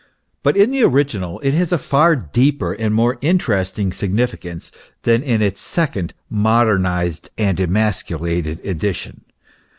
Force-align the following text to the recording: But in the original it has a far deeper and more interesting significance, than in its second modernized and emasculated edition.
But 0.41 0.57
in 0.57 0.71
the 0.71 0.81
original 0.81 1.39
it 1.41 1.53
has 1.53 1.71
a 1.71 1.77
far 1.77 2.15
deeper 2.15 2.73
and 2.73 2.91
more 2.95 3.19
interesting 3.21 3.91
significance, 3.93 4.71
than 5.03 5.21
in 5.21 5.43
its 5.43 5.61
second 5.61 6.15
modernized 6.27 7.29
and 7.37 7.59
emasculated 7.59 8.65
edition. 8.65 9.21